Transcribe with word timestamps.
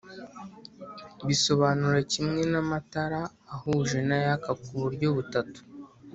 bisobanura 1.27 1.99
kimwe 2.11 2.41
n'amatara 2.51 3.21
ahuje 3.53 3.97
n'ayaka 4.07 4.51
ku 4.63 4.71
buryo 4.81 5.07
butatu. 5.15 5.59